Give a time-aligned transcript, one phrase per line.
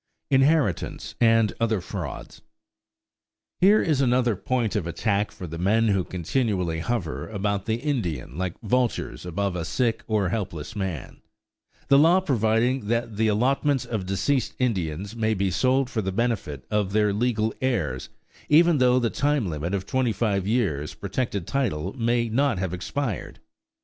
[0.31, 2.41] INHERITANCE AND OTHER FRAUDS
[3.59, 8.35] Here is another point of attack for the men who continually hover about the Indian
[8.35, 11.21] like vultures above a sick or helpless man
[11.87, 16.65] the law providing that the allotments of deceased Indians may be sold for the benefit
[16.71, 18.09] of their legal heirs,
[18.49, 23.39] even though the time limit of twenty five years protected title may not have expired.